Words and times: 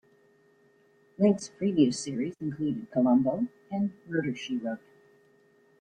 Link's 1.19 1.49
previous 1.49 1.99
series 1.99 2.33
included 2.41 2.89
"Columbo" 2.89 3.45
and 3.69 3.93
"Murder, 4.07 4.35
She 4.35 4.57
Wrote". 4.57 4.79